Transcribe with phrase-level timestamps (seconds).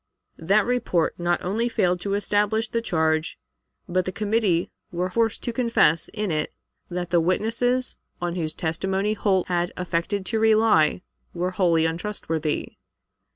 [0.39, 3.37] "That report not only failed to establish the charge,
[3.87, 6.51] but the committee were forced to confess in it
[6.89, 11.03] that the witnesses, on whose testimony Holt had affected to rely,
[11.35, 12.77] were wholly untrustworthy.